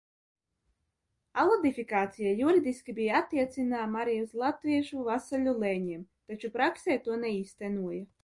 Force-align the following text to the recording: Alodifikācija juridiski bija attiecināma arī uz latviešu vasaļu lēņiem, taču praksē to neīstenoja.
Alodifikācija 1.41 2.31
juridiski 2.43 2.95
bija 3.01 3.19
attiecināma 3.23 4.01
arī 4.05 4.15
uz 4.23 4.33
latviešu 4.43 5.05
vasaļu 5.11 5.55
lēņiem, 5.65 6.03
taču 6.31 6.51
praksē 6.59 6.97
to 7.09 7.19
neīstenoja. 7.27 8.03